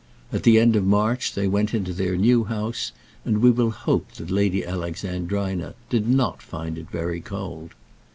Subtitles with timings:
[0.33, 2.91] At the end of March they went into their new house,
[3.23, 7.75] and we will hope that Lady Alexandrina did not find it very cold.